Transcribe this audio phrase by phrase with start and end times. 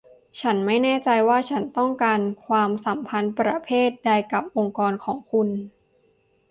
[0.41, 5.47] ฉันไม่แน่ใจว่าฉันต้องการความสัมพันธ์ประเภทใดกับองค์กรของคุณ